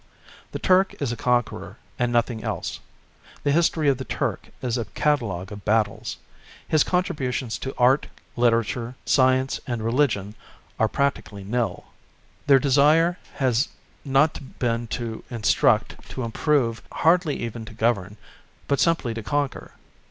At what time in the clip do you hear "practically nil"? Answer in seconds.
10.87-11.85